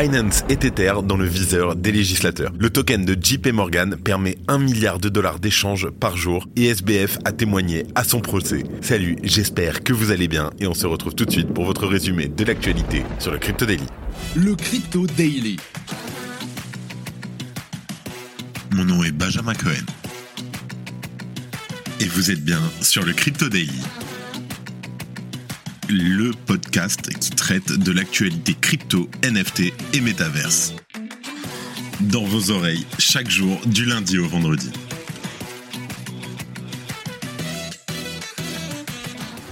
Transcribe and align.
Binance 0.00 0.44
est 0.48 0.60
Tether 0.60 0.92
dans 1.02 1.16
le 1.16 1.26
viseur 1.26 1.74
des 1.74 1.90
législateurs. 1.90 2.52
Le 2.56 2.70
token 2.70 3.04
de 3.04 3.16
JP 3.20 3.48
Morgan 3.48 3.96
permet 3.96 4.38
1 4.46 4.58
milliard 4.58 5.00
de 5.00 5.08
dollars 5.08 5.40
d'échanges 5.40 5.90
par 5.90 6.16
jour 6.16 6.46
et 6.54 6.66
SBF 6.66 7.18
a 7.24 7.32
témoigné 7.32 7.84
à 7.96 8.04
son 8.04 8.20
procès. 8.20 8.62
Salut, 8.80 9.16
j'espère 9.24 9.82
que 9.82 9.92
vous 9.92 10.12
allez 10.12 10.28
bien 10.28 10.50
et 10.60 10.68
on 10.68 10.74
se 10.74 10.86
retrouve 10.86 11.16
tout 11.16 11.24
de 11.24 11.32
suite 11.32 11.52
pour 11.52 11.64
votre 11.64 11.84
résumé 11.88 12.28
de 12.28 12.44
l'actualité 12.44 13.02
sur 13.18 13.32
le 13.32 13.38
Crypto 13.38 13.66
Daily. 13.66 13.86
Le 14.36 14.54
Crypto 14.54 15.04
Daily. 15.04 15.56
Mon 18.70 18.84
nom 18.84 19.02
est 19.02 19.10
Benjamin 19.10 19.54
Cohen. 19.54 19.84
Et 21.98 22.04
vous 22.04 22.30
êtes 22.30 22.44
bien 22.44 22.60
sur 22.82 23.04
le 23.04 23.12
Crypto 23.12 23.48
Daily 23.48 23.80
le 25.88 26.32
podcast 26.46 27.08
qui 27.18 27.30
traite 27.30 27.72
de 27.72 27.92
l'actualité 27.92 28.54
crypto, 28.60 29.08
NFT 29.24 29.72
et 29.94 30.00
métaverse. 30.00 30.74
Dans 32.00 32.24
vos 32.24 32.50
oreilles, 32.50 32.86
chaque 32.98 33.30
jour, 33.30 33.58
du 33.66 33.86
lundi 33.86 34.18
au 34.18 34.28
vendredi. 34.28 34.70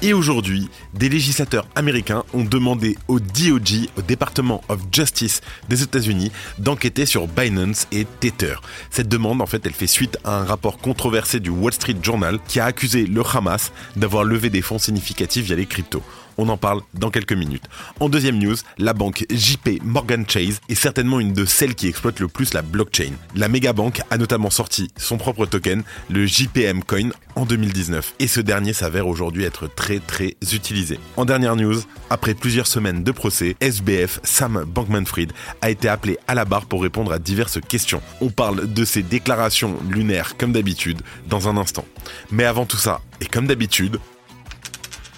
Et 0.03 0.13
aujourd'hui, 0.13 0.69
des 0.93 1.09
législateurs 1.09 1.67
américains 1.75 2.23
ont 2.35 2.45
demandé 2.45 2.97
au 3.09 3.19
DOJ, 3.19 3.89
au 3.97 4.03
Department 4.03 4.63
of 4.69 4.81
Justice 4.93 5.41
des 5.69 5.83
États-Unis, 5.83 6.31
d'enquêter 6.59 7.07
sur 7.07 7.27
Binance 7.27 7.89
et 7.93 8.07
Tether. 8.21 8.57
Cette 8.91 9.09
demande, 9.09 9.41
en 9.41 9.47
fait, 9.47 9.65
elle 9.65 9.73
fait 9.73 9.87
suite 9.87 10.19
à 10.23 10.39
un 10.39 10.45
rapport 10.45 10.79
controversé 10.79 11.41
du 11.41 11.51
Wall 11.51 11.73
Street 11.73 11.97
Journal 12.03 12.39
qui 12.47 12.61
a 12.61 12.67
accusé 12.67 13.07
le 13.07 13.23
Hamas 13.27 13.73
d'avoir 13.97 14.23
levé 14.23 14.51
des 14.51 14.63
fonds 14.63 14.79
significatifs 14.79 15.47
via 15.47 15.57
les 15.57 15.67
cryptos. 15.67 16.03
On 16.39 16.49
en 16.49 16.57
parle 16.57 16.83
dans 16.95 17.11
quelques 17.11 17.33
minutes. 17.33 17.65
En 18.01 18.09
deuxième 18.09 18.39
news, 18.39 18.57
la 18.79 18.93
banque 18.93 19.25
JP 19.31 19.83
Morgan 19.83 20.25
Chase 20.29 20.61
est 20.69 20.75
certainement 20.75 21.21
une 21.21 21.33
de 21.33 21.45
celles 21.45 21.75
qui 21.75 21.89
exploitent 21.89 22.21
le 22.21 22.29
plus 22.29 22.53
la 22.55 22.63
blockchain. 22.63 23.13
La 23.35 23.49
méga 23.49 23.73
banque 23.73 24.01
a 24.11 24.19
notamment 24.19 24.51
sorti 24.51 24.91
son 24.97 25.17
propre 25.17 25.47
token, 25.47 25.83
le 26.11 26.27
JPM 26.27 26.83
Coin, 26.83 27.11
en 27.35 27.45
2019. 27.47 28.15
Et 28.19 28.29
ce 28.29 28.41
dernier 28.41 28.73
s'avère 28.73 29.07
aujourd'hui 29.07 29.45
être 29.45 29.67
très 29.67 29.99
très 29.99 30.37
utilisé. 30.53 30.99
En 31.17 31.25
dernière 31.25 31.57
news, 31.57 31.81
après 32.11 32.35
plusieurs 32.35 32.67
semaines 32.67 33.03
de 33.03 33.13
procès, 33.13 33.57
SBF 33.61 34.21
Sam 34.23 34.65
Bankman-Fried 34.67 35.33
a 35.63 35.71
été 35.71 35.89
appelé 35.89 36.19
à 36.29 36.35
la 36.35 36.45
barre 36.45 36.67
pour 36.67 36.83
répondre 36.83 37.13
à 37.13 37.19
diverses 37.19 37.61
questions. 37.61 38.03
On 38.21 38.31
parle 38.31 38.73
de 38.73 38.85
ses 38.85 39.03
déclarations 39.03 39.77
lunaires 39.89 40.37
comme 40.37 40.53
d'habitude 40.53 41.03
dans 41.29 41.49
un 41.49 41.57
instant. 41.57 41.85
Mais 42.31 42.45
avant 42.45 42.67
tout 42.67 42.77
ça, 42.77 43.01
et 43.21 43.27
comme 43.27 43.47
d'habitude, 43.47 43.99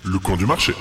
le 0.05 0.19
coin 0.19 0.37
du 0.37 0.47
marché. 0.47 0.75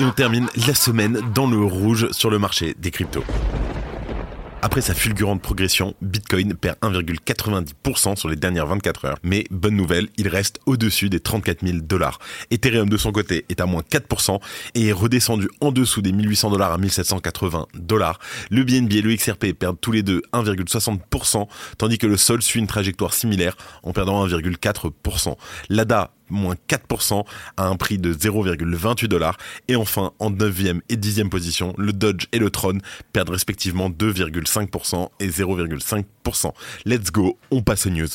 Et 0.00 0.04
on 0.04 0.10
termine 0.10 0.48
la 0.66 0.74
semaine 0.74 1.20
dans 1.34 1.48
le 1.48 1.62
rouge 1.64 2.10
sur 2.12 2.30
le 2.30 2.38
marché 2.38 2.74
des 2.78 2.90
cryptos. 2.90 3.24
Après 4.60 4.80
sa 4.80 4.92
fulgurante 4.92 5.40
progression, 5.40 5.94
Bitcoin 6.02 6.54
perd 6.54 6.78
1,90% 6.82 8.16
sur 8.16 8.28
les 8.28 8.34
dernières 8.34 8.66
24 8.66 9.04
heures. 9.04 9.18
Mais 9.22 9.44
bonne 9.52 9.76
nouvelle, 9.76 10.08
il 10.16 10.26
reste 10.26 10.58
au-dessus 10.66 11.08
des 11.08 11.20
34 11.20 11.64
000 11.64 11.78
dollars. 11.82 12.18
Ethereum 12.50 12.88
de 12.88 12.96
son 12.96 13.12
côté 13.12 13.44
est 13.48 13.60
à 13.60 13.66
moins 13.66 13.82
4% 13.82 14.40
et 14.74 14.88
est 14.88 14.92
redescendu 14.92 15.48
en 15.60 15.70
dessous 15.70 16.02
des 16.02 16.10
1800 16.10 16.50
dollars 16.50 16.72
à 16.72 16.78
1780 16.78 17.66
dollars. 17.74 18.18
Le 18.50 18.64
BNB 18.64 18.94
et 18.94 19.02
le 19.02 19.14
XRP 19.14 19.52
perdent 19.52 19.80
tous 19.80 19.92
les 19.92 20.02
deux 20.02 20.22
1,60%, 20.32 21.46
tandis 21.78 21.98
que 21.98 22.08
le 22.08 22.16
Sol 22.16 22.42
suit 22.42 22.58
une 22.58 22.66
trajectoire 22.66 23.14
similaire 23.14 23.56
en 23.84 23.92
perdant 23.92 24.26
1,4%. 24.26 25.36
L'ADA 25.68 26.10
moins 26.30 26.56
4% 26.68 27.24
à 27.56 27.66
un 27.66 27.76
prix 27.76 27.98
de 27.98 28.12
0,28 28.12 29.06
dollars. 29.06 29.36
Et 29.68 29.76
enfin, 29.76 30.12
en 30.18 30.30
9e 30.30 30.80
et 30.88 30.96
10e 30.96 31.28
position, 31.28 31.74
le 31.78 31.92
Dodge 31.92 32.26
et 32.32 32.38
le 32.38 32.50
Tron 32.50 32.78
perdent 33.12 33.30
respectivement 33.30 33.90
2,5% 33.90 35.08
et 35.20 35.28
0,5%. 35.28 36.52
Let's 36.84 37.10
go, 37.10 37.38
on 37.50 37.62
passe 37.62 37.86
aux 37.86 37.90
news. 37.90 38.08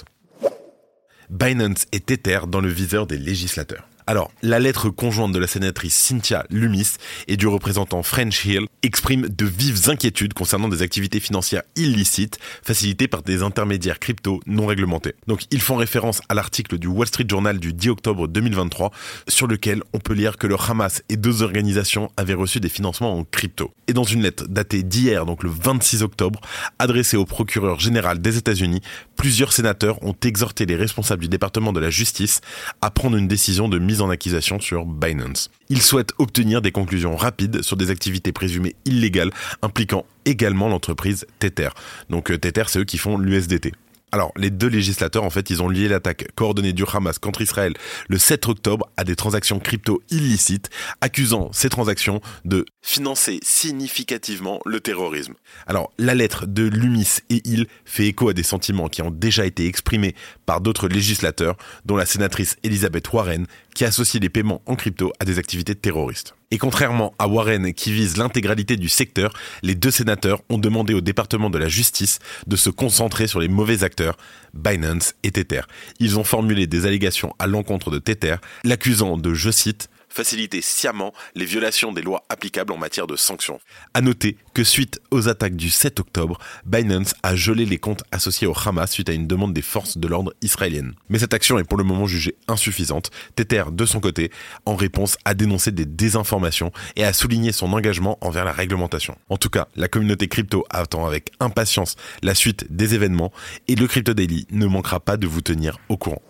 Binance 1.30 1.86
est 1.92 2.06
Tether 2.06 2.42
dans 2.48 2.62
le 2.62 2.70
viseur 2.70 3.08
des 3.08 3.18
législateurs. 3.18 3.88
Alors, 4.06 4.32
la 4.42 4.60
lettre 4.60 4.90
conjointe 4.90 5.32
de 5.32 5.40
la 5.40 5.48
sénatrice 5.48 5.96
Cynthia 5.96 6.46
Lumis 6.50 6.98
et 7.28 7.38
du 7.38 7.48
représentant 7.48 8.04
French 8.04 8.44
Hill 8.44 8.66
exprime 8.82 9.30
de 9.30 9.46
vives 9.46 9.90
inquiétudes 9.90 10.34
concernant 10.34 10.68
des 10.68 10.82
activités 10.82 11.22
financières 11.22 11.64
illicites 11.78 12.38
facilitées 12.64 13.08
par 13.08 13.22
des 13.22 13.44
intermédiaires 13.44 14.00
crypto 14.00 14.42
non 14.46 14.66
réglementés. 14.66 15.14
Donc, 15.28 15.44
ils 15.52 15.62
font 15.62 15.78
référence 15.78 16.22
à 16.28 16.34
l'article 16.34 16.78
du 16.78 16.88
Wall 16.88 17.08
Street 17.08 17.26
Journal 17.30 17.60
du 17.60 17.72
10 17.72 17.90
octobre 17.90 18.28
2023 18.28 18.92
sur 19.30 19.48
lequel 19.48 19.82
on 19.94 20.00
peut 20.00 20.14
lire 20.14 20.38
que 20.38 20.48
le 20.48 20.58
Hamas 20.60 21.02
et 21.08 21.16
deux 21.16 21.42
organisations 21.42 22.12
avaient 22.18 22.34
reçu 22.34 22.60
des 22.60 22.70
financements 22.70 23.18
en 23.18 23.24
crypto. 23.24 23.72
Et 23.88 23.94
dans 23.94 24.04
une 24.04 24.22
lettre 24.22 24.48
datée 24.48 24.84
d'hier, 24.84 25.26
donc 25.26 25.44
le 25.44 25.50
26 25.50 26.04
octobre, 26.04 26.42
adressée 26.78 27.16
au 27.16 27.26
procureur 27.26 27.80
général 27.80 28.20
des 28.20 28.38
États-Unis, 28.38 28.82
plusieurs 29.16 29.54
sénateurs 29.54 30.04
ont 30.04 30.16
exhorté 30.26 30.66
les 30.66 30.76
responsables 30.76 31.22
du 31.22 31.30
département 31.30 31.72
de 31.72 31.80
la 31.80 31.90
justice 31.90 32.42
à 32.82 32.92
prendre 32.92 33.16
une 33.16 33.28
décision 33.28 33.70
de 33.70 33.80
en 34.02 34.10
accusation 34.10 34.60
sur 34.60 34.86
Binance. 34.86 35.50
Il 35.70 35.82
souhaite 35.82 36.14
obtenir 36.18 36.62
des 36.62 36.72
conclusions 36.72 37.16
rapides 37.16 37.62
sur 37.62 37.78
des 37.78 37.90
activités 37.90 38.32
présumées 38.32 38.76
illégales 38.86 39.32
impliquant 39.62 40.06
également 40.26 40.70
l'entreprise 40.70 41.26
Tether. 41.40 41.70
Donc 42.10 42.32
euh, 42.32 42.38
Tether, 42.38 42.64
c'est 42.68 42.80
eux 42.80 42.86
qui 42.86 42.98
font 42.98 43.18
l'USDT. 43.18 43.74
Alors, 44.14 44.32
les 44.36 44.52
deux 44.52 44.68
législateurs, 44.68 45.24
en 45.24 45.32
fait, 45.32 45.50
ils 45.50 45.64
ont 45.64 45.70
lié 45.70 45.88
l'attaque 45.88 46.28
coordonnée 46.36 46.72
du 46.72 46.84
Hamas 46.86 47.18
contre 47.18 47.42
Israël 47.42 47.74
le 48.10 48.20
7 48.20 48.48
octobre 48.48 48.88
à 48.96 49.06
des 49.06 49.16
transactions 49.16 49.60
crypto 49.60 50.04
illicites, 50.12 50.70
accusant 51.02 51.52
ces 51.52 51.68
transactions 51.68 52.22
de 52.46 52.64
financer 52.84 53.40
significativement 53.42 54.60
le 54.68 54.82
terrorisme. 54.82 55.34
Alors, 55.66 55.92
la 55.98 56.14
lettre 56.14 56.46
de 56.46 56.62
Lumis 56.62 57.22
et 57.32 57.42
il 57.44 57.66
fait 57.86 58.06
écho 58.06 58.30
à 58.30 58.34
des 58.34 58.44
sentiments 58.44 58.88
qui 58.88 59.02
ont 59.02 59.10
déjà 59.10 59.48
été 59.48 59.66
exprimés 59.66 60.14
par 60.46 60.62
d'autres 60.62 60.88
législateurs, 60.88 61.58
dont 61.86 61.98
la 61.98 62.06
sénatrice 62.06 62.56
Elizabeth 62.62 63.12
Warren, 63.12 63.48
qui 63.74 63.84
associe 63.84 64.22
les 64.22 64.30
paiements 64.30 64.62
en 64.68 64.76
crypto 64.76 65.12
à 65.20 65.26
des 65.26 65.40
activités 65.40 65.74
terroristes. 65.74 66.36
Et 66.54 66.60
contrairement 66.60 67.16
à 67.18 67.28
Warren 67.28 67.74
qui 67.74 67.92
vise 67.92 68.18
l'intégralité 68.18 68.78
du 68.78 68.88
secteur, 68.88 69.34
les 69.64 69.74
deux 69.74 69.90
sénateurs 69.90 70.44
ont 70.50 70.60
demandé 70.60 70.94
au 70.94 71.02
département 71.02 71.50
de 71.50 71.58
la 71.58 71.68
justice 71.68 72.20
de 72.46 72.56
se 72.56 72.70
concentrer 72.70 73.26
sur 73.26 73.40
les 73.40 73.48
mauvais 73.48 73.84
acteurs, 73.84 74.18
Binance 74.54 75.16
et 75.24 75.32
Tether. 75.32 75.62
Ils 76.00 76.20
ont 76.20 76.24
formulé 76.24 76.68
des 76.68 76.86
allégations 76.86 77.34
à 77.40 77.48
l'encontre 77.48 77.90
de 77.90 77.98
Tether, 77.98 78.36
l'accusant 78.64 79.18
de, 79.18 79.34
je 79.34 79.50
cite, 79.50 79.90
faciliter 80.14 80.62
sciemment 80.62 81.14
les 81.36 81.46
violations 81.46 81.92
des 81.92 82.02
lois 82.02 82.26
applicables 82.30 82.72
en 82.72 82.78
matière 82.78 83.08
de 83.08 83.16
sanctions. 83.16 83.60
À 83.94 84.02
noter 84.02 84.38
que 84.54 84.64
suite 84.64 85.02
aux 85.12 85.28
attaques 85.28 85.56
du 85.56 85.70
7 85.70 86.00
octobre, 86.00 86.38
Binance 86.66 87.16
a 87.24 87.36
gelé 87.36 87.66
les 87.66 87.80
comptes 87.80 88.04
associés 88.12 88.48
au 88.48 88.54
Hamas 88.54 88.92
suite 88.92 89.10
à 89.10 89.14
une 89.14 89.28
demande 89.28 89.54
des 89.54 89.62
forces 89.62 89.98
de 89.98 90.08
l'ordre 90.08 90.34
israéliennes. 90.42 90.94
Mais 91.10 91.20
cette 91.20 91.34
action 91.34 91.58
est 91.58 91.64
pour 91.64 91.78
le 91.78 91.84
moment 91.84 92.06
jugée 92.06 92.36
insuffisante. 92.48 93.10
Tether, 93.36 93.66
de 93.72 93.86
son 93.86 94.00
côté, 94.00 94.32
en 94.66 94.76
réponse, 94.76 95.18
a 95.26 95.34
dénoncé 95.34 95.72
des 95.72 95.86
désinformations 95.86 96.72
et 96.96 97.04
a 97.04 97.14
souligné 97.14 97.52
son 97.52 97.74
engagement 97.74 98.18
envers 98.22 98.46
la 98.46 98.52
réglementation. 98.52 99.18
En 99.30 99.38
tout 99.38 99.50
cas, 99.50 99.68
la 99.76 99.88
communauté 99.88 100.28
crypto 100.28 100.66
attend 100.70 101.06
avec 101.06 101.32
impatience 101.40 101.96
la 102.22 102.36
suite 102.36 102.66
des 102.70 102.94
événements 102.94 103.32
et 103.68 103.76
le 103.76 103.88
Crypto 103.88 104.14
Daily 104.14 104.48
ne 104.52 104.68
manquera 104.68 105.00
pas 105.00 105.18
de 105.18 105.28
vous 105.28 105.42
tenir 105.42 105.78
au 105.90 105.98
courant. 105.98 106.22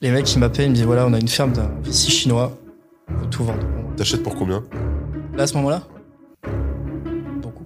Les 0.00 0.10
mecs 0.10 0.26
qui 0.26 0.38
m'appellent, 0.38 0.66
ils 0.66 0.70
me 0.70 0.74
disent 0.74 0.84
voilà, 0.84 1.06
on 1.06 1.12
a 1.12 1.18
une 1.18 1.28
ferme 1.28 1.52
d'un 1.52 1.70
chinois, 1.92 2.56
faut 3.18 3.26
tout 3.26 3.44
vendre. 3.44 3.66
T'achètes 3.96 4.22
pour 4.22 4.34
combien 4.36 4.62
Là, 5.34 5.44
à 5.44 5.46
ce 5.46 5.54
moment-là 5.54 5.82
Beaucoup. 7.42 7.64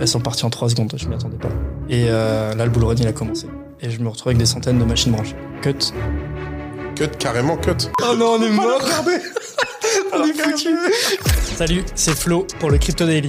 Elles 0.00 0.08
sont 0.08 0.20
parties 0.20 0.44
en 0.44 0.50
3 0.50 0.70
secondes, 0.70 0.92
je 0.96 1.08
m'y 1.08 1.14
attendais 1.14 1.38
pas. 1.38 1.48
Et 1.88 2.06
euh, 2.08 2.54
là, 2.54 2.64
le 2.64 2.70
bull 2.70 2.84
run, 2.84 2.94
il 2.96 3.06
a 3.06 3.12
commencé. 3.12 3.46
Et 3.80 3.90
je 3.90 4.00
me 4.00 4.08
retrouve 4.08 4.28
avec 4.28 4.38
des 4.38 4.46
centaines 4.46 4.78
de 4.78 4.84
machines 4.84 5.12
branchées. 5.12 5.36
Cut. 5.62 5.92
Cut, 6.94 7.08
carrément 7.18 7.56
cut. 7.56 7.90
Oh 8.02 8.14
non, 8.16 8.36
on 8.38 8.42
est 8.42 8.50
mort 8.50 8.80
On 10.12 10.24
est 10.24 10.32
foutu 10.32 10.68
Salut, 11.56 11.84
c'est 11.94 12.16
Flo 12.16 12.46
pour 12.58 12.70
le 12.70 12.78
Crypto 12.78 13.04
Daily. 13.06 13.28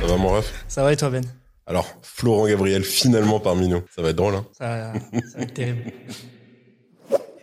Ça 0.00 0.06
va 0.06 0.16
mon 0.16 0.28
ref? 0.30 0.64
Ça 0.68 0.82
va 0.82 0.92
et 0.92 0.96
toi, 0.96 1.10
Ben? 1.10 1.24
Alors, 1.70 1.86
Florent 2.02 2.48
Gabriel 2.48 2.82
finalement 2.82 3.38
parmi 3.38 3.68
nous. 3.68 3.80
Ça 3.94 4.02
va 4.02 4.10
être 4.10 4.16
drôle, 4.16 4.34
hein 4.34 4.44
ça, 4.58 4.92
ça 4.92 5.38
va 5.38 5.44
être 5.44 5.54
terrible. 5.54 5.84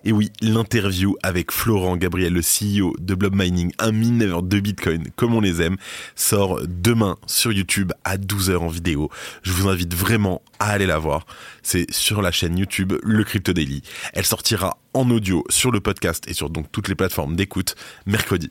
Et 0.03 0.11
oui, 0.11 0.31
l'interview 0.41 1.15
avec 1.23 1.51
Florent 1.51 1.95
Gabriel, 1.95 2.33
le 2.33 2.41
CEO 2.41 2.93
de 2.99 3.15
Blob 3.15 3.33
Mining, 3.35 3.71
un 3.79 3.93
mineur 3.93 4.43
de 4.43 4.59
Bitcoin 4.59 5.03
comme 5.15 5.33
on 5.33 5.39
les 5.41 5.61
aime, 5.61 5.77
sort 6.15 6.59
demain 6.67 7.17
sur 7.25 7.53
YouTube 7.53 7.93
à 8.03 8.17
12h 8.17 8.57
en 8.57 8.67
vidéo. 8.67 9.09
Je 9.43 9.53
vous 9.53 9.69
invite 9.69 9.93
vraiment 9.93 10.41
à 10.59 10.71
aller 10.71 10.85
la 10.85 10.97
voir. 10.97 11.25
C'est 11.63 11.89
sur 11.89 12.21
la 12.21 12.31
chaîne 12.31 12.57
YouTube 12.57 12.93
Le 13.03 13.23
Crypto 13.23 13.53
Daily. 13.53 13.81
Elle 14.13 14.25
sortira 14.25 14.77
en 14.93 15.09
audio 15.09 15.43
sur 15.49 15.71
le 15.71 15.79
podcast 15.79 16.25
et 16.27 16.33
sur 16.33 16.49
donc 16.49 16.69
toutes 16.71 16.89
les 16.89 16.95
plateformes 16.95 17.35
d'écoute 17.37 17.75
mercredi. 18.05 18.49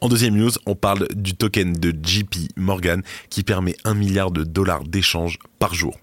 En 0.00 0.08
deuxième 0.08 0.36
news, 0.36 0.52
on 0.66 0.76
parle 0.76 1.08
du 1.14 1.34
token 1.34 1.72
de 1.72 1.90
JP 1.90 2.52
Morgan 2.56 3.02
qui 3.30 3.42
permet 3.42 3.74
un 3.84 3.94
milliard 3.94 4.30
de 4.30 4.44
dollars 4.44 4.84
d'échanges 4.84 5.38
par 5.58 5.74
jour. 5.74 5.98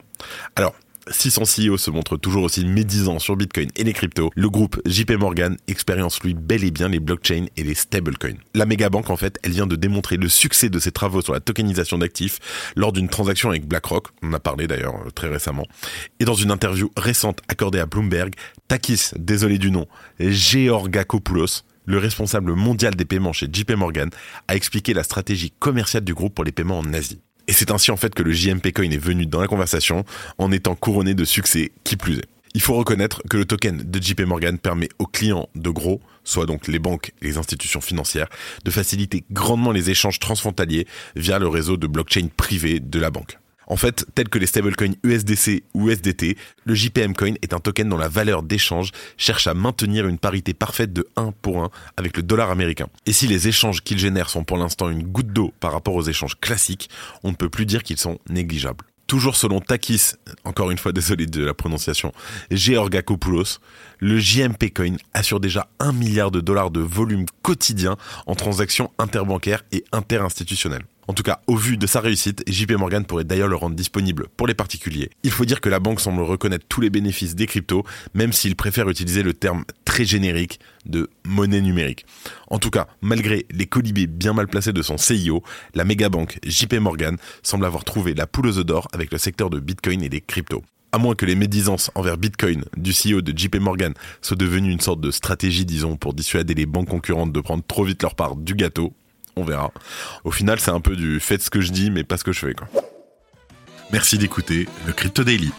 Alors, 0.57 0.75
si 1.11 1.31
son 1.31 1.43
CEO 1.43 1.77
se 1.77 1.91
montre 1.91 2.17
toujours 2.17 2.43
aussi 2.43 2.65
médisant 2.65 3.19
sur 3.19 3.37
Bitcoin 3.37 3.69
et 3.75 3.83
les 3.83 3.93
cryptos, 3.93 4.31
le 4.35 4.49
groupe 4.49 4.81
JP 4.85 5.11
Morgan 5.11 5.55
expérience 5.67 6.21
lui 6.23 6.33
bel 6.33 6.63
et 6.65 6.71
bien 6.71 6.89
les 6.89 6.99
blockchains 6.99 7.45
et 7.55 7.63
les 7.63 7.75
stablecoins. 7.75 8.37
La 8.53 8.65
méga 8.65 8.89
banque, 8.89 9.09
en 9.09 9.15
fait, 9.15 9.39
elle 9.43 9.51
vient 9.51 9.67
de 9.67 9.75
démontrer 9.77 10.17
le 10.17 10.27
succès 10.27 10.69
de 10.69 10.79
ses 10.79 10.91
travaux 10.91 11.21
sur 11.21 11.33
la 11.33 11.39
tokenisation 11.39 11.99
d'actifs 11.99 12.39
lors 12.75 12.91
d'une 12.91 13.07
transaction 13.07 13.49
avec 13.49 13.65
BlackRock, 13.65 14.07
on 14.23 14.29
en 14.29 14.33
a 14.33 14.39
parlé 14.39 14.67
d'ailleurs 14.67 14.95
euh, 14.95 15.11
très 15.11 15.29
récemment, 15.29 15.65
et 16.19 16.25
dans 16.25 16.33
une 16.33 16.51
interview 16.51 16.91
récente 16.97 17.39
accordée 17.47 17.79
à 17.79 17.85
Bloomberg, 17.85 18.33
Takis, 18.67 19.11
désolé 19.17 19.57
du 19.57 19.71
nom, 19.71 19.85
Georgakopoulos, 20.19 21.63
le 21.85 21.97
responsable 21.97 22.53
mondial 22.53 22.95
des 22.95 23.05
paiements 23.05 23.33
chez 23.33 23.47
JP 23.51 23.71
Morgan, 23.71 24.09
a 24.47 24.55
expliqué 24.55 24.93
la 24.93 25.03
stratégie 25.03 25.51
commerciale 25.59 26.03
du 26.03 26.13
groupe 26.13 26.33
pour 26.33 26.43
les 26.43 26.51
paiements 26.51 26.79
en 26.79 26.93
Asie. 26.93 27.19
Et 27.47 27.53
c'est 27.53 27.71
ainsi 27.71 27.91
en 27.91 27.97
fait 27.97 28.15
que 28.15 28.23
le 28.23 28.31
JMP 28.31 28.71
Coin 28.73 28.89
est 28.89 28.97
venu 28.97 29.25
dans 29.25 29.39
la 29.39 29.47
conversation 29.47 30.03
en 30.37 30.51
étant 30.51 30.75
couronné 30.75 31.13
de 31.13 31.25
succès, 31.25 31.71
qui 31.83 31.95
plus 31.95 32.17
est. 32.17 32.25
Il 32.55 32.61
faut 32.61 32.75
reconnaître 32.75 33.21
que 33.29 33.35
le 33.35 33.43
token 33.43 33.83
de 33.83 34.01
JP 34.01 34.21
Morgan 34.21 34.57
permet 34.57 34.87
aux 34.97 35.05
clients 35.05 35.49
de 35.55 35.69
gros, 35.69 35.99
soit 36.23 36.45
donc 36.45 36.67
les 36.67 36.79
banques 36.79 37.11
et 37.21 37.25
les 37.25 37.37
institutions 37.37 37.81
financières, 37.81 38.29
de 38.63 38.71
faciliter 38.71 39.25
grandement 39.29 39.73
les 39.73 39.89
échanges 39.89 40.19
transfrontaliers 40.19 40.87
via 41.17 41.37
le 41.37 41.49
réseau 41.49 41.75
de 41.75 41.85
blockchain 41.85 42.29
privé 42.35 42.79
de 42.79 42.97
la 42.97 43.11
banque. 43.11 43.37
En 43.67 43.77
fait, 43.77 44.05
tel 44.15 44.29
que 44.29 44.37
les 44.37 44.45
stablecoins 44.45 44.93
USDC 45.03 45.63
ou 45.73 45.89
USDT, 45.89 46.37
le 46.65 46.75
JPM 46.75 47.15
Coin 47.15 47.33
est 47.41 47.53
un 47.53 47.59
token 47.59 47.89
dont 47.89 47.97
la 47.97 48.09
valeur 48.09 48.43
d'échange 48.43 48.91
cherche 49.17 49.47
à 49.47 49.53
maintenir 49.53 50.07
une 50.07 50.19
parité 50.19 50.53
parfaite 50.53 50.93
de 50.93 51.07
1 51.15 51.31
pour 51.41 51.63
1 51.63 51.69
avec 51.97 52.17
le 52.17 52.23
dollar 52.23 52.51
américain. 52.51 52.87
Et 53.05 53.13
si 53.13 53.27
les 53.27 53.47
échanges 53.47 53.81
qu'il 53.81 53.97
génère 53.97 54.29
sont 54.29 54.43
pour 54.43 54.57
l'instant 54.57 54.89
une 54.89 55.03
goutte 55.03 55.33
d'eau 55.33 55.53
par 55.59 55.71
rapport 55.71 55.95
aux 55.95 56.03
échanges 56.03 56.39
classiques, 56.39 56.89
on 57.23 57.31
ne 57.31 57.35
peut 57.35 57.49
plus 57.49 57.65
dire 57.65 57.83
qu'ils 57.83 57.97
sont 57.97 58.19
négligeables. 58.29 58.85
Toujours 59.07 59.35
selon 59.35 59.61
Takis, 59.61 60.13
encore 60.45 60.71
une 60.71 60.79
fois 60.79 60.91
désolé 60.91 61.27
de 61.27 61.43
la 61.43 61.53
prononciation, 61.53 62.11
Georgakopoulos, 62.49 63.59
le 63.99 64.17
JMP 64.17 64.73
Coin 64.73 64.95
assure 65.13 65.39
déjà 65.39 65.67
1 65.79 65.91
milliard 65.91 66.31
de 66.31 66.41
dollars 66.41 66.71
de 66.71 66.79
volume 66.79 67.25
quotidien 67.43 67.97
en 68.25 68.35
transactions 68.35 68.91
interbancaires 68.97 69.63
et 69.71 69.83
interinstitutionnelles. 69.91 70.85
En 71.07 71.13
tout 71.13 71.23
cas, 71.23 71.41
au 71.47 71.55
vu 71.55 71.77
de 71.77 71.85
sa 71.85 71.99
réussite, 71.99 72.43
JP 72.47 72.71
Morgan 72.73 73.05
pourrait 73.05 73.23
d'ailleurs 73.23 73.47
le 73.47 73.55
rendre 73.55 73.75
disponible 73.75 74.27
pour 74.37 74.47
les 74.47 74.53
particuliers. 74.53 75.11
Il 75.23 75.31
faut 75.31 75.45
dire 75.45 75.61
que 75.61 75.69
la 75.69 75.79
banque 75.79 75.99
semble 75.99 76.21
reconnaître 76.21 76.65
tous 76.67 76.81
les 76.81 76.89
bénéfices 76.89 77.35
des 77.35 77.45
cryptos, 77.45 77.83
même 78.13 78.33
s'il 78.33 78.55
préfère 78.55 78.89
utiliser 78.89 79.21
le 79.21 79.33
terme 79.33 79.65
très 79.85 80.05
générique 80.05 80.59
de 80.85 81.09
monnaie 81.23 81.61
numérique. 81.61 82.05
En 82.49 82.57
tout 82.57 82.71
cas, 82.71 82.87
malgré 83.01 83.45
les 83.51 83.65
colibés 83.65 84.07
bien 84.07 84.33
mal 84.33 84.47
placés 84.47 84.73
de 84.73 84.81
son 84.81 84.97
CIO, 84.97 85.43
la 85.75 85.83
méga 85.83 86.09
banque 86.09 86.39
JP 86.45 86.73
Morgan 86.75 87.17
semble 87.43 87.65
avoir 87.65 87.83
trouvé 87.83 88.13
la 88.13 88.27
poule 88.27 88.47
aux 88.47 88.57
œufs 88.57 88.65
d'or 88.65 88.87
avec 88.91 89.11
le 89.11 89.17
secteur 89.17 89.49
de 89.49 89.59
Bitcoin 89.59 90.01
et 90.01 90.09
des 90.09 90.21
cryptos 90.21 90.63
à 90.91 90.97
moins 90.97 91.13
que 91.13 91.25
les 91.25 91.35
médisances 91.35 91.91
envers 91.93 92.17
Bitcoin 92.17 92.63
du 92.77 92.91
CEO 92.91 93.19
de 93.19 93.37
JP 93.37 93.57
Morgan 93.57 93.93
soient 94.21 94.37
devenues 94.37 94.71
une 94.71 94.79
sorte 94.79 95.01
de 95.01 95.11
stratégie, 95.11 95.65
disons, 95.65 95.97
pour 95.97 96.13
dissuader 96.13 96.53
les 96.53 96.65
banques 96.65 96.87
concurrentes 96.87 97.33
de 97.33 97.41
prendre 97.41 97.65
trop 97.67 97.83
vite 97.83 98.01
leur 98.01 98.15
part 98.15 98.37
du 98.37 98.55
gâteau, 98.55 98.93
on 99.35 99.43
verra. 99.43 99.71
Au 100.23 100.31
final, 100.31 100.59
c'est 100.59 100.71
un 100.71 100.81
peu 100.81 100.95
du 100.95 101.19
faites 101.19 101.41
ce 101.41 101.49
que 101.49 101.61
je 101.61 101.71
dis, 101.71 101.91
mais 101.91 102.03
pas 102.03 102.17
ce 102.17 102.23
que 102.23 102.31
je 102.31 102.39
fais. 102.39 102.53
Quoi. 102.53 102.67
Merci 103.91 104.17
d'écouter 104.17 104.67
le 104.87 104.93
Crypto 104.93 105.23
Daily. 105.23 105.51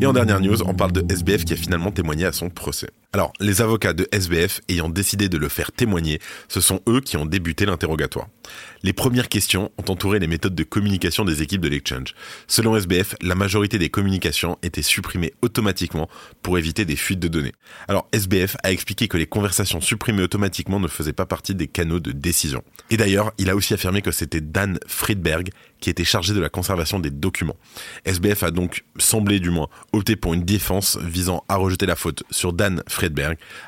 Et 0.00 0.06
en 0.06 0.12
dernière 0.12 0.40
news, 0.40 0.62
on 0.62 0.74
parle 0.74 0.92
de 0.92 1.04
SBF 1.12 1.44
qui 1.44 1.54
a 1.54 1.56
finalement 1.56 1.90
témoigné 1.90 2.24
à 2.24 2.32
son 2.32 2.50
procès. 2.50 2.90
Alors, 3.14 3.32
les 3.40 3.62
avocats 3.62 3.94
de 3.94 4.06
SBF 4.12 4.60
ayant 4.68 4.90
décidé 4.90 5.30
de 5.30 5.38
le 5.38 5.48
faire 5.48 5.72
témoigner, 5.72 6.20
ce 6.46 6.60
sont 6.60 6.82
eux 6.86 7.00
qui 7.00 7.16
ont 7.16 7.24
débuté 7.24 7.64
l'interrogatoire. 7.64 8.28
Les 8.82 8.92
premières 8.92 9.30
questions 9.30 9.72
ont 9.78 9.90
entouré 9.90 10.18
les 10.18 10.26
méthodes 10.26 10.54
de 10.54 10.62
communication 10.62 11.24
des 11.24 11.40
équipes 11.40 11.62
de 11.62 11.68
l'exchange. 11.68 12.14
Selon 12.48 12.76
SBF, 12.76 13.14
la 13.22 13.34
majorité 13.34 13.78
des 13.78 13.88
communications 13.88 14.58
étaient 14.62 14.82
supprimées 14.82 15.32
automatiquement 15.40 16.10
pour 16.42 16.58
éviter 16.58 16.84
des 16.84 16.96
fuites 16.96 17.18
de 17.18 17.28
données. 17.28 17.54
Alors, 17.88 18.06
SBF 18.12 18.58
a 18.62 18.72
expliqué 18.72 19.08
que 19.08 19.16
les 19.16 19.26
conversations 19.26 19.80
supprimées 19.80 20.22
automatiquement 20.22 20.78
ne 20.78 20.86
faisaient 20.86 21.14
pas 21.14 21.24
partie 21.24 21.54
des 21.54 21.66
canaux 21.66 22.00
de 22.00 22.12
décision. 22.12 22.62
Et 22.90 22.98
d'ailleurs, 22.98 23.32
il 23.38 23.48
a 23.48 23.56
aussi 23.56 23.72
affirmé 23.72 24.02
que 24.02 24.12
c'était 24.12 24.42
Dan 24.42 24.78
Friedberg 24.86 25.48
qui 25.80 25.88
était 25.88 26.04
chargé 26.04 26.34
de 26.34 26.40
la 26.40 26.50
conservation 26.50 26.98
des 26.98 27.10
documents. 27.10 27.56
SBF 28.04 28.42
a 28.42 28.50
donc, 28.50 28.84
semblé 28.98 29.40
du 29.40 29.50
moins, 29.50 29.68
opté 29.94 30.16
pour 30.16 30.34
une 30.34 30.44
défense 30.44 30.98
visant 31.00 31.44
à 31.48 31.56
rejeter 31.56 31.86
la 31.86 31.96
faute 31.96 32.22
sur 32.30 32.52
Dan 32.52 32.82
Friedberg. 32.86 32.97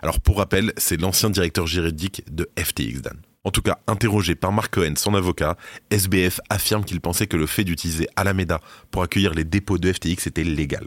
Alors 0.03 0.21
pour 0.21 0.38
rappel, 0.38 0.73
c'est 0.77 1.00
l'ancien 1.00 1.31
directeur 1.31 1.67
juridique 1.67 2.23
de 2.31 2.49
FTX 2.59 3.03
Dan. 3.03 3.17
En 3.43 3.50
tout 3.50 3.62
cas, 3.62 3.79
interrogé 3.87 4.35
par 4.35 4.53
Mark 4.53 4.75
Cohen, 4.75 4.93
son 4.97 5.15
avocat, 5.15 5.56
SBF 5.91 6.41
affirme 6.50 6.85
qu'il 6.85 7.00
pensait 7.00 7.27
que 7.27 7.38
le 7.38 7.47
fait 7.47 7.65
d'utiliser 7.65 8.06
Alameda 8.15 8.61
pour 8.91 9.03
accueillir 9.03 9.32
les 9.32 9.44
dépôts 9.44 9.79
de 9.79 9.91
FTX 9.91 10.27
était 10.27 10.44
légal. 10.44 10.87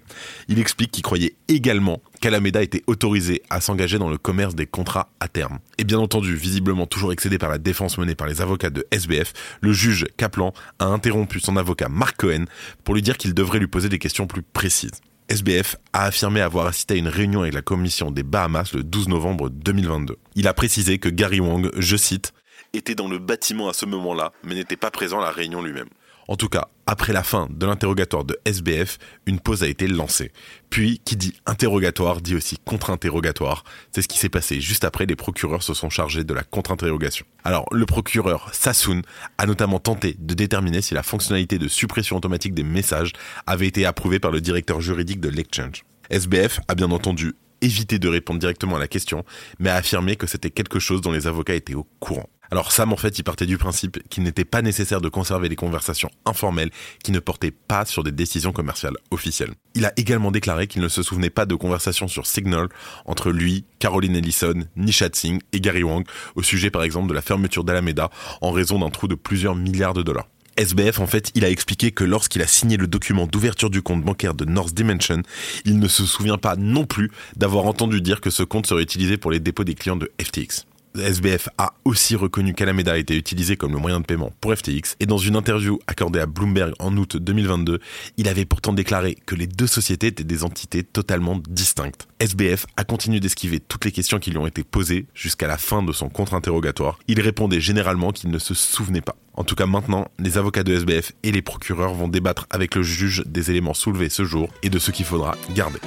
Il 0.49 0.59
explique 0.59 0.91
qu'il 0.91 1.01
croyait 1.01 1.33
également 1.47 1.99
qu'Alameda 2.21 2.61
était 2.61 2.83
autorisé 2.85 3.41
à 3.49 3.59
s'engager 3.59 3.97
dans 3.97 4.09
le 4.09 4.19
commerce 4.19 4.53
des 4.53 4.67
contrats 4.67 5.09
à 5.19 5.27
terme. 5.27 5.57
Et 5.79 5.83
bien 5.83 5.97
entendu, 5.97 6.35
visiblement 6.35 6.85
toujours 6.85 7.11
excédé 7.11 7.39
par 7.39 7.49
la 7.49 7.57
défense 7.57 7.97
menée 7.97 8.13
par 8.13 8.27
les 8.27 8.39
avocats 8.39 8.69
de 8.69 8.85
SBF, 8.91 9.33
le 9.61 9.73
juge 9.73 10.05
Kaplan 10.17 10.53
a 10.77 10.85
interrompu 10.85 11.39
son 11.39 11.57
avocat 11.57 11.89
Mark 11.89 12.17
Cohen 12.17 12.45
pour 12.83 12.93
lui 12.93 13.01
dire 13.01 13.17
qu'il 13.17 13.33
devrait 13.33 13.59
lui 13.59 13.67
poser 13.67 13.89
des 13.89 13.97
questions 13.97 14.27
plus 14.27 14.43
précises. 14.43 15.01
SBF 15.33 15.77
a 15.93 16.03
affirmé 16.03 16.41
avoir 16.41 16.67
assisté 16.67 16.93
à 16.93 16.97
une 16.97 17.07
réunion 17.07 17.41
avec 17.41 17.55
la 17.55 17.63
commission 17.63 18.11
des 18.11 18.21
Bahamas 18.21 18.71
le 18.75 18.83
12 18.83 19.07
novembre 19.07 19.49
2022. 19.49 20.15
Il 20.35 20.47
a 20.47 20.53
précisé 20.53 20.99
que 20.99 21.09
Gary 21.09 21.39
Wong, 21.39 21.71
je 21.75 21.97
cite, 21.97 22.33
était 22.71 22.93
dans 22.93 23.07
le 23.07 23.17
bâtiment 23.17 23.67
à 23.67 23.73
ce 23.73 23.87
moment-là, 23.87 24.31
mais 24.43 24.53
n'était 24.53 24.77
pas 24.77 24.91
présent 24.91 25.19
à 25.19 25.23
la 25.23 25.31
réunion 25.31 25.63
lui-même. 25.63 25.89
En 26.27 26.35
tout 26.35 26.49
cas, 26.49 26.67
après 26.85 27.13
la 27.13 27.23
fin 27.23 27.47
de 27.49 27.65
l'interrogatoire 27.65 28.23
de 28.23 28.37
SBF, 28.45 28.97
une 29.25 29.39
pause 29.39 29.63
a 29.63 29.67
été 29.67 29.87
lancée. 29.87 30.31
Puis, 30.69 31.01
qui 31.05 31.15
dit 31.15 31.33
interrogatoire 31.45 32.21
dit 32.21 32.35
aussi 32.35 32.57
contre-interrogatoire. 32.63 33.63
C'est 33.91 34.01
ce 34.01 34.07
qui 34.07 34.17
s'est 34.17 34.29
passé 34.29 34.61
juste 34.61 34.83
après, 34.83 35.05
les 35.05 35.15
procureurs 35.15 35.63
se 35.63 35.73
sont 35.73 35.89
chargés 35.89 36.23
de 36.23 36.33
la 36.33 36.43
contre-interrogation. 36.43 37.25
Alors, 37.43 37.65
le 37.71 37.85
procureur 37.85 38.49
Sassoon 38.53 39.01
a 39.37 39.45
notamment 39.45 39.79
tenté 39.79 40.15
de 40.17 40.33
déterminer 40.33 40.81
si 40.81 40.93
la 40.93 41.03
fonctionnalité 41.03 41.57
de 41.57 41.67
suppression 41.67 42.17
automatique 42.17 42.53
des 42.53 42.63
messages 42.63 43.13
avait 43.47 43.67
été 43.67 43.85
approuvée 43.85 44.19
par 44.19 44.31
le 44.31 44.41
directeur 44.41 44.81
juridique 44.81 45.19
de 45.19 45.29
l'exchange. 45.29 45.83
SBF 46.09 46.59
a 46.67 46.75
bien 46.75 46.91
entendu 46.91 47.33
évité 47.61 47.97
de 47.97 48.07
répondre 48.09 48.39
directement 48.39 48.75
à 48.75 48.79
la 48.79 48.87
question, 48.87 49.23
mais 49.59 49.69
a 49.69 49.75
affirmé 49.75 50.15
que 50.15 50.27
c'était 50.27 50.49
quelque 50.49 50.79
chose 50.79 51.01
dont 51.01 51.11
les 51.11 51.27
avocats 51.27 51.55
étaient 51.55 51.75
au 51.75 51.87
courant. 51.99 52.29
Alors 52.51 52.71
Sam, 52.71 52.93
en 52.93 52.97
fait, 52.97 53.17
il 53.17 53.23
partait 53.23 53.45
du 53.45 53.57
principe 53.57 54.07
qu'il 54.09 54.23
n'était 54.23 54.45
pas 54.45 54.61
nécessaire 54.61 55.01
de 55.01 55.09
conserver 55.09 55.49
les 55.49 55.55
conversations 55.55 56.11
informelles 56.25 56.69
qui 57.03 57.11
ne 57.11 57.19
portaient 57.19 57.51
pas 57.51 57.85
sur 57.85 58.03
des 58.03 58.11
décisions 58.11 58.51
commerciales 58.51 58.95
officielles. 59.11 59.53
Il 59.75 59.85
a 59.85 59.93
également 59.97 60.29
déclaré 60.29 60.67
qu'il 60.67 60.81
ne 60.81 60.87
se 60.87 61.01
souvenait 61.01 61.29
pas 61.29 61.45
de 61.45 61.55
conversations 61.55 62.07
sur 62.07 62.27
Signal 62.27 62.67
entre 63.05 63.31
lui, 63.31 63.65
Caroline 63.79 64.15
Ellison, 64.15 64.65
Nishat 64.75 65.09
Singh 65.13 65.39
et 65.51 65.61
Gary 65.61 65.83
Wang 65.83 66.05
au 66.35 66.43
sujet 66.43 66.69
par 66.69 66.83
exemple 66.83 67.09
de 67.09 67.13
la 67.13 67.21
fermeture 67.21 67.63
d'Alameda 67.63 68.09
en 68.41 68.51
raison 68.51 68.79
d'un 68.79 68.89
trou 68.89 69.07
de 69.07 69.15
plusieurs 69.15 69.55
milliards 69.55 69.93
de 69.93 70.03
dollars. 70.03 70.27
SBF, 70.55 70.99
en 70.99 71.07
fait, 71.07 71.31
il 71.33 71.45
a 71.45 71.49
expliqué 71.49 71.91
que 71.91 72.03
lorsqu'il 72.03 72.43
a 72.43 72.47
signé 72.47 72.77
le 72.77 72.85
document 72.85 73.25
d'ouverture 73.25 73.71
du 73.71 73.81
compte 73.81 74.03
bancaire 74.03 74.35
de 74.35 74.45
North 74.45 74.73
Dimension, 74.73 75.23
il 75.65 75.79
ne 75.79 75.87
se 75.87 76.05
souvient 76.05 76.37
pas 76.37 76.55
non 76.55 76.85
plus 76.85 77.09
d'avoir 77.35 77.65
entendu 77.65 78.01
dire 78.01 78.21
que 78.21 78.29
ce 78.29 78.43
compte 78.43 78.67
serait 78.67 78.83
utilisé 78.83 79.17
pour 79.17 79.31
les 79.31 79.39
dépôts 79.39 79.63
des 79.63 79.73
clients 79.73 79.95
de 79.95 80.11
FTX. 80.21 80.65
SBF 80.95 81.49
a 81.57 81.73
aussi 81.85 82.15
reconnu 82.15 82.53
qu'Alameda 82.53 82.93
a 82.93 82.97
été 82.97 83.15
utilisé 83.15 83.57
comme 83.57 83.71
le 83.71 83.79
moyen 83.79 83.99
de 83.99 84.05
paiement 84.05 84.31
pour 84.41 84.53
FTX 84.53 84.95
et 84.99 85.05
dans 85.05 85.17
une 85.17 85.35
interview 85.35 85.79
accordée 85.87 86.19
à 86.19 86.25
Bloomberg 86.25 86.73
en 86.79 86.95
août 86.97 87.17
2022, 87.17 87.79
il 88.17 88.27
avait 88.27 88.45
pourtant 88.45 88.73
déclaré 88.73 89.17
que 89.25 89.35
les 89.35 89.47
deux 89.47 89.67
sociétés 89.67 90.07
étaient 90.07 90.23
des 90.23 90.43
entités 90.43 90.83
totalement 90.83 91.39
distinctes. 91.49 92.07
SBF 92.19 92.65
a 92.77 92.83
continué 92.83 93.19
d'esquiver 93.19 93.59
toutes 93.59 93.85
les 93.85 93.91
questions 93.91 94.19
qui 94.19 94.31
lui 94.31 94.37
ont 94.37 94.47
été 94.47 94.63
posées 94.63 95.07
jusqu'à 95.13 95.47
la 95.47 95.57
fin 95.57 95.83
de 95.83 95.91
son 95.91 96.09
contre-interrogatoire. 96.09 96.99
Il 97.07 97.19
répondait 97.21 97.61
généralement 97.61 98.11
qu'il 98.11 98.29
ne 98.29 98.39
se 98.39 98.53
souvenait 98.53 99.01
pas. 99.01 99.15
En 99.33 99.43
tout 99.43 99.55
cas 99.55 99.65
maintenant, 99.65 100.07
les 100.19 100.37
avocats 100.37 100.63
de 100.63 100.75
SBF 100.75 101.13
et 101.23 101.31
les 101.31 101.41
procureurs 101.41 101.93
vont 101.93 102.07
débattre 102.07 102.45
avec 102.51 102.75
le 102.75 102.83
juge 102.83 103.23
des 103.25 103.49
éléments 103.49 103.73
soulevés 103.73 104.09
ce 104.09 104.23
jour 104.23 104.49
et 104.61 104.69
de 104.69 104.79
ce 104.79 104.91
qu'il 104.91 105.05
faudra 105.05 105.35
garder. 105.55 105.79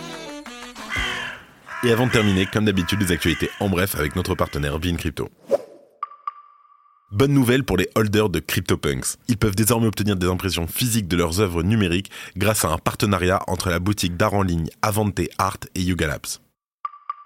Et 1.85 1.93
avant 1.93 2.07
de 2.07 2.13
terminer, 2.13 2.47
comme 2.47 2.65
d'habitude, 2.65 3.01
les 3.01 3.13
actualités 3.13 3.51
en 3.61 3.69
bref 3.69 3.95
avec 3.97 4.17
notre 4.17 4.35
partenaire 4.35 4.79
Bean 4.79 4.97
Crypto. 4.97 5.29
Bonne 7.13 7.33
nouvelle 7.33 7.65
pour 7.65 7.77
les 7.77 7.89
holders 7.95 8.31
de 8.31 8.41
CryptoPunks. 8.41 9.17
Ils 9.29 9.37
peuvent 9.37 9.55
désormais 9.55 9.87
obtenir 9.87 10.17
des 10.17 10.27
impressions 10.27 10.67
physiques 10.67 11.07
de 11.07 11.17
leurs 11.17 11.41
œuvres 11.41 11.63
numériques 11.63 12.11
grâce 12.37 12.65
à 12.65 12.69
un 12.69 12.79
partenariat 12.79 13.41
entre 13.47 13.69
la 13.69 13.79
boutique 13.79 14.17
d'art 14.17 14.35
en 14.35 14.43
ligne 14.43 14.69
Avante 14.83 15.21
Art 15.39 15.59
et 15.75 15.83
Yuga 15.83 16.07
Labs. 16.07 16.41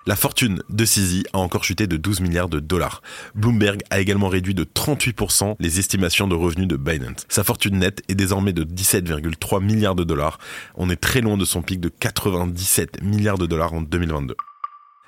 La 0.07 0.17
fortune 0.17 0.63
de 0.71 0.85
CZ 0.87 1.25
a 1.35 1.39
encore 1.39 1.63
chuté 1.63 1.87
de 1.87 1.99
12 1.99 2.21
milliards 2.21 2.49
de 2.49 2.59
dollars. 2.59 3.03
Bloomberg 3.35 3.83
a 3.91 4.01
également 4.01 4.29
réduit 4.29 4.55
de 4.55 4.65
38% 4.65 5.57
les 5.61 5.79
estimations 5.79 6.27
de 6.27 6.35
revenus 6.35 6.69
de 6.69 6.77
Binance. 6.77 7.27
Sa 7.29 7.45
fortune 7.45 7.79
nette 7.79 8.03
est 8.09 8.15
désormais 8.15 8.55
de 8.55 8.65
17,3 8.65 9.63
milliards 9.63 9.95
de 9.95 10.05
dollars. 10.05 10.39
On 10.75 10.89
est 10.89 10.97
très 10.97 11.21
loin 11.21 11.37
de 11.37 11.45
son 11.45 11.61
pic 11.61 11.81
de 11.81 11.91
97 11.91 13.03
milliards 13.03 13.37
de 13.37 13.45
dollars 13.45 13.75
en 13.75 13.83
2022. 13.83 14.37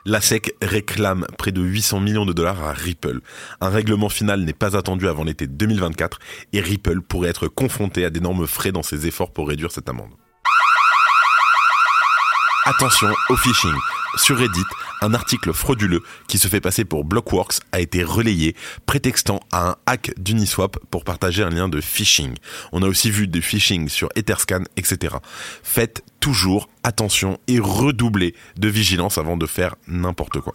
La 0.05 0.21
SEC 0.21 0.55
réclame 0.61 1.27
près 1.39 1.53
de 1.53 1.63
800 1.63 2.01
millions 2.01 2.27
de 2.27 2.35
dollars 2.35 2.63
à 2.63 2.75
Ripple. 2.75 3.21
Un 3.63 3.71
règlement 3.71 4.11
final 4.11 4.43
n'est 4.43 4.53
pas 4.53 4.77
attendu 4.77 5.09
avant 5.09 5.25
l'été 5.25 5.47
2024 5.47 6.19
et 6.53 6.61
Ripple 6.61 7.01
pourrait 7.01 7.31
être 7.31 7.49
confronté 7.49 8.05
à 8.05 8.11
d'énormes 8.11 8.47
frais 8.47 8.73
dans 8.73 8.83
ses 8.83 9.07
efforts 9.07 9.33
pour 9.33 9.49
réduire 9.49 9.73
cette 9.73 9.89
amende. 9.89 10.11
Attention 12.65 13.09
au 13.29 13.37
phishing. 13.37 13.75
Sur 14.15 14.39
Reddit, 14.39 14.63
un 15.01 15.15
article 15.15 15.53
frauduleux 15.53 16.05
qui 16.29 16.39
se 16.39 16.47
fait 16.47 16.61
passer 16.61 16.85
pour 16.85 17.05
Blockworks 17.05 17.59
a 17.73 17.81
été 17.81 18.05
relayé, 18.05 18.55
prétextant 18.87 19.41
à 19.51 19.71
un 19.71 19.77
hack 19.87 20.13
d'Uniswap 20.17 20.79
pour 20.89 21.03
partager 21.03 21.43
un 21.43 21.51
lien 21.51 21.69
de 21.69 21.81
phishing. 21.81 22.37
On 22.71 22.85
a 22.85 22.87
aussi 22.87 23.11
vu 23.11 23.27
des 23.27 23.41
phishing 23.41 23.89
sur 23.89 24.11
Etherscan, 24.15 24.63
etc. 24.77 25.17
Faites 25.65 26.05
toujours 26.21 26.69
attention 26.85 27.41
et 27.49 27.59
redoublez 27.59 28.33
de 28.57 28.69
vigilance 28.69 29.19
avant 29.19 29.37
de 29.37 29.47
faire 29.47 29.75
n'importe 29.89 30.39
quoi. 30.39 30.55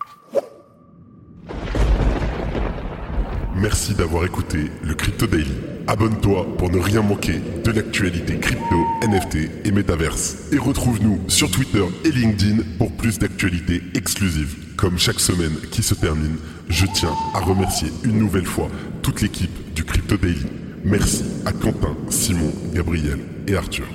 Merci 3.60 3.96
d'avoir 3.96 4.24
écouté 4.24 4.70
le 4.84 4.94
Crypto 4.94 5.26
Daily. 5.26 5.56
Abonne-toi 5.88 6.58
pour 6.58 6.70
ne 6.70 6.78
rien 6.78 7.02
manquer 7.02 7.42
de 7.64 7.72
l'actualité 7.72 8.38
crypto, 8.38 8.86
NFT 9.02 9.66
et 9.66 9.72
métaverse. 9.72 10.38
Et 10.52 10.60
retrouve-nous 10.60 11.22
sur 11.28 11.50
Twitter 11.50 11.84
et 12.06 12.12
LinkedIn 12.12 12.58
pour 12.78 12.92
plus 12.92 13.18
d'actualités 13.18 13.82
exclusives. 13.96 14.56
Comme 14.76 15.00
chaque 15.00 15.20
semaine 15.20 15.56
qui 15.72 15.82
se 15.82 15.96
termine, 15.96 16.38
je 16.70 16.86
tiens 16.86 17.16
à 17.34 17.40
remercier 17.40 17.88
une 18.04 18.20
nouvelle 18.20 18.46
fois 18.46 18.70
toute 19.02 19.22
l'équipe 19.22 19.74
du 19.74 19.84
Crypto 19.84 20.18
Daily. 20.18 20.46
Merci 20.84 21.24
à 21.46 21.52
Quentin, 21.52 21.98
Simon, 22.10 22.54
Gabriel 22.76 23.18
et 23.48 23.56
Arthur. 23.56 23.88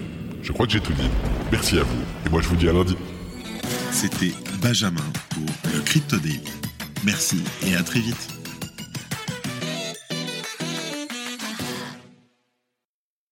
Je 0.42 0.50
crois 0.50 0.66
que 0.66 0.72
j'ai 0.72 0.80
tout 0.80 0.92
dit. 0.94 1.10
Merci 1.52 1.78
à 1.78 1.84
vous. 1.84 2.02
Et 2.26 2.30
moi 2.30 2.40
je 2.40 2.48
vous 2.48 2.56
dis 2.56 2.68
à 2.68 2.72
lundi. 2.72 2.96
C'était 3.92 4.32
Benjamin 4.60 5.04
pour 5.30 5.72
le 5.72 5.80
Crypto 5.82 6.16
Daily. 6.16 6.40
Merci 7.04 7.42
et 7.64 7.76
à 7.76 7.82
très 7.84 8.00
vite. 8.00 8.31